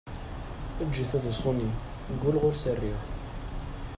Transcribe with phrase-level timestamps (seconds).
[0.83, 1.69] Eǧǧ-it ad iṣuni,
[2.13, 3.01] ggulleɣ ur s-rriɣ!